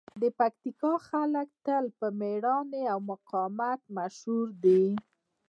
د 0.21 0.23
پکتیکا 0.37 0.93
خلک 1.07 1.47
تل 1.65 1.85
په 1.99 2.07
مېړانې 2.19 2.83
او 2.93 2.99
مقاومت 3.11 3.81
مشهور 3.97 4.47
دي. 4.63 4.85